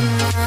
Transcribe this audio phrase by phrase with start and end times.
[0.00, 0.39] on my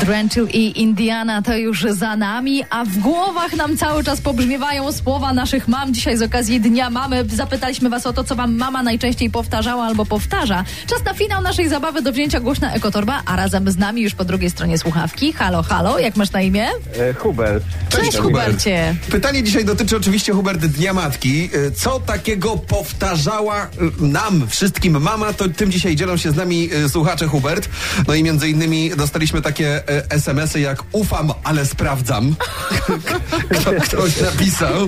[0.00, 5.32] Drenchill i Indiana to już za nami, a w głowach nam cały czas pobrzmiewają słowa
[5.32, 5.94] naszych mam.
[5.94, 10.06] Dzisiaj z okazji Dnia Mamy zapytaliśmy was o to, co wam mama najczęściej powtarzała albo
[10.06, 10.64] powtarza.
[10.86, 14.24] Czas na finał naszej zabawy do wzięcia głośna Ekotorba, a razem z nami już po
[14.24, 15.32] drugiej stronie słuchawki.
[15.32, 16.68] Halo, halo, jak masz na imię?
[16.98, 17.64] E, Hubert.
[17.88, 18.94] Cześć, Hubercie.
[19.10, 21.50] Pytanie dzisiaj dotyczy oczywiście Hubert Dnia Matki.
[21.54, 23.68] Y, Co takiego powtarzała y,
[24.02, 27.68] nam, wszystkim mama, to tym dzisiaj dzielą się z nami y, słuchacze Hubert.
[28.08, 32.36] No i między innymi dostaliśmy takie SMS-y jak ufam, ale sprawdzam.
[33.60, 34.86] Kto, ktoś napisał.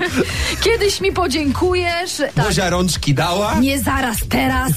[0.60, 2.22] Kiedyś mi podziękujesz.
[2.34, 2.46] Tak.
[2.46, 3.60] Bozia rączki dała.
[3.60, 4.72] Nie zaraz, teraz.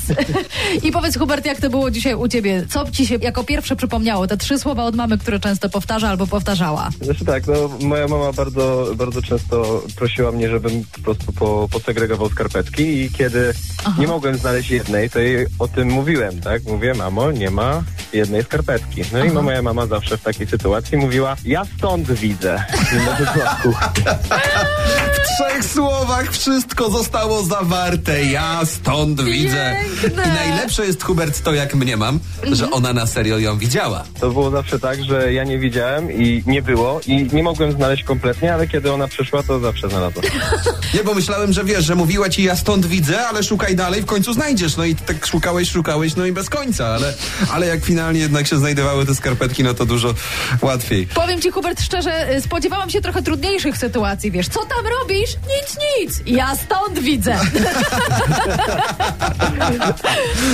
[0.84, 2.66] I powiedz, Hubert, jak to było dzisiaj u ciebie?
[2.70, 4.28] Co ci się jako pierwsze przypomniało?
[4.28, 6.90] Te trzy słowa od mamy, które często powtarza albo powtarzała.
[7.02, 12.30] Znaczy tak, no moja mama bardzo, bardzo często prosiła mnie, żebym po prostu po, posegregował
[12.30, 13.54] skarpetki i kiedy
[13.98, 16.64] nie mogłem znaleźć jednej, to jej o tym mówiłem, tak?
[16.64, 17.84] Mówię, mamo, nie ma
[18.14, 19.02] jednej skarpetki.
[19.14, 22.64] No i moja mama zawsze w takiej sytuacji mówiła, ja stąd widzę.
[25.14, 28.24] W trzech słowach wszystko zostało zawarte.
[28.24, 29.76] Ja stąd widzę.
[30.02, 30.24] Piękne.
[30.24, 32.20] I najlepsze jest Hubert to, jak mnie mam,
[32.52, 34.04] że ona na serio ją widziała.
[34.20, 38.04] To było zawsze tak, że ja nie widziałem i nie było i nie mogłem znaleźć
[38.04, 40.26] kompletnie, ale kiedy ona przyszła, to zawsze znalazłem.
[40.94, 44.06] Nie, bo myślałem, że wiesz, że mówiła ci ja stąd widzę, ale szukaj dalej, w
[44.06, 44.78] końcu znajdziesz.
[44.78, 47.14] No i tak szukałeś, szukałeś, no i bez końca, ale,
[47.52, 50.14] ale jak finalnie jednak się znajdowały te skarpetki, no to dużo
[50.62, 51.08] łatwiej.
[51.08, 54.48] Powiem ci, Hubert, szczerze, y, spodziewałam się trochę trudniejszych sytuacji, wiesz.
[54.48, 55.30] Co tam robisz?
[55.30, 56.22] Nic, nic.
[56.26, 57.40] Ja stąd widzę.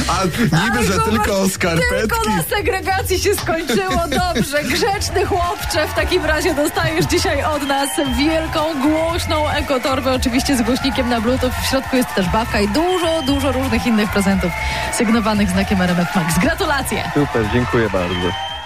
[0.07, 0.23] A
[0.65, 1.95] niby, że Hubert, tylko o skarpetki.
[1.99, 4.03] Tylko na segregacji się skończyło.
[4.07, 5.87] Dobrze, grzeczny chłopcze.
[5.87, 11.51] W takim razie dostajesz dzisiaj od nas wielką, głośną ekotorbę, oczywiście z głośnikiem na bluetooth.
[11.63, 14.51] W środku jest też bawka i dużo, dużo różnych innych prezentów
[14.93, 16.39] sygnowanych znakiem RMF Max.
[16.39, 17.11] Gratulacje!
[17.37, 18.56] Super, dziękuję bardzo.